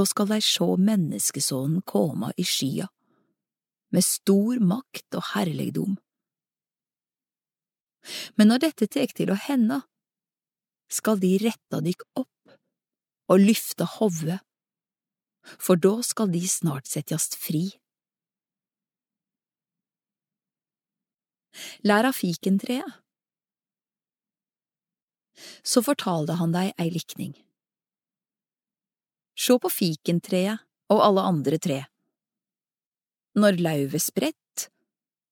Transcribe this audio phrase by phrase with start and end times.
[0.00, 2.86] da skal dei sjå menneskesonen koma i skya,
[3.92, 5.98] med stor makt og herligdom.
[8.40, 9.82] Men når dette tek til å hende,
[10.90, 12.54] skal de retta dykk opp
[13.30, 14.40] og lyfte hovudet,
[15.60, 17.66] for da skal de snart setjast fri.
[21.84, 22.88] Lær av fikentreet.
[25.64, 27.36] Så fortalte han dei ei likning.
[29.40, 30.60] Sjå på fikentreet
[30.92, 31.78] og alle andre tre.
[33.40, 34.66] Når lauvet spredt,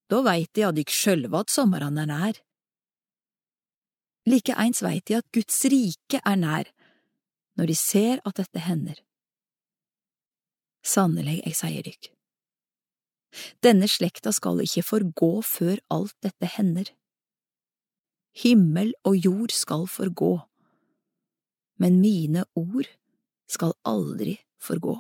[0.09, 2.39] da veit de at dykk sjølve at sommeren er nær.
[4.29, 6.71] Like eins veit de at Guds rike er nær,
[7.59, 8.97] når de ser at dette hender.
[10.85, 12.09] Sannelig, jeg sier dykk.
[13.65, 16.89] Denne slekta skal ikke forgå før alt dette hender.
[18.39, 20.33] Himmel og jord skal forgå,
[21.83, 22.89] men mine ord
[23.49, 24.97] skal aldri forgå.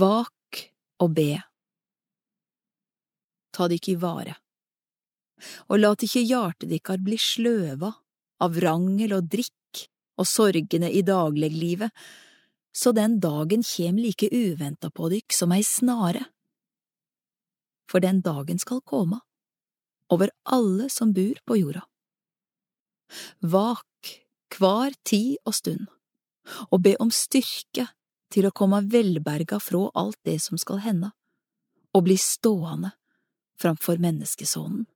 [0.00, 0.62] Vak
[1.02, 1.32] og be.
[3.54, 4.36] Ta dykk i vare,
[5.68, 7.92] og lat ikkje hjartet dykkar bli sløva
[8.44, 9.84] av rangel og drikk
[10.18, 11.92] og sorgene i dagliglivet,
[12.74, 16.24] så den dagen kjem like uventa på dykk som ei snare.
[17.90, 19.22] For den dagen skal koma,
[20.12, 21.82] over alle som bor på jorda.
[23.40, 24.14] Vak
[24.58, 25.86] hver tid og stund,
[26.72, 27.88] og be om styrke
[28.32, 31.12] til å komme velberga fra alt det som skal hende,
[31.94, 32.92] og bli stående
[33.60, 34.86] framfor menneskesonen.